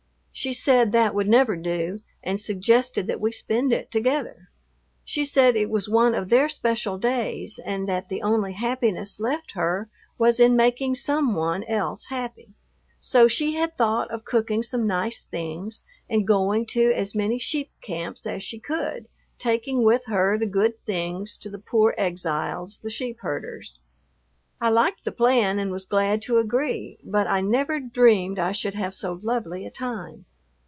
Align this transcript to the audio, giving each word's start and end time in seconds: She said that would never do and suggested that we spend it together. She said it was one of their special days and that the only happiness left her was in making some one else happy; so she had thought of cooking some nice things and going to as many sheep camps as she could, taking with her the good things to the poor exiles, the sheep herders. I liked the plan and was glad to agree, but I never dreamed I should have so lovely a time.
She 0.33 0.53
said 0.53 0.91
that 0.93 1.13
would 1.13 1.27
never 1.27 1.55
do 1.55 1.99
and 2.23 2.39
suggested 2.41 3.05
that 3.05 3.19
we 3.21 3.31
spend 3.31 3.71
it 3.71 3.91
together. 3.91 4.49
She 5.05 5.23
said 5.23 5.55
it 5.55 5.69
was 5.69 5.87
one 5.87 6.15
of 6.15 6.29
their 6.29 6.49
special 6.49 6.97
days 6.97 7.59
and 7.63 7.87
that 7.87 8.09
the 8.09 8.23
only 8.23 8.53
happiness 8.53 9.19
left 9.19 9.51
her 9.51 9.87
was 10.17 10.39
in 10.39 10.55
making 10.55 10.95
some 10.95 11.35
one 11.35 11.63
else 11.65 12.05
happy; 12.05 12.49
so 12.99 13.27
she 13.27 13.53
had 13.53 13.77
thought 13.77 14.09
of 14.09 14.25
cooking 14.25 14.63
some 14.63 14.87
nice 14.87 15.25
things 15.25 15.83
and 16.09 16.25
going 16.25 16.65
to 16.67 16.91
as 16.91 17.13
many 17.13 17.37
sheep 17.37 17.69
camps 17.81 18.25
as 18.25 18.41
she 18.41 18.57
could, 18.57 19.09
taking 19.37 19.83
with 19.83 20.05
her 20.05 20.39
the 20.39 20.47
good 20.47 20.83
things 20.85 21.37
to 21.37 21.51
the 21.51 21.59
poor 21.59 21.93
exiles, 21.99 22.79
the 22.79 22.89
sheep 22.89 23.19
herders. 23.19 23.79
I 24.59 24.69
liked 24.69 25.05
the 25.05 25.11
plan 25.11 25.59
and 25.59 25.71
was 25.71 25.85
glad 25.85 26.19
to 26.23 26.37
agree, 26.37 26.97
but 27.03 27.27
I 27.27 27.41
never 27.41 27.79
dreamed 27.79 28.39
I 28.39 28.51
should 28.53 28.75
have 28.75 28.95
so 28.95 29.19
lovely 29.21 29.67
a 29.67 29.71
time. 29.71 30.25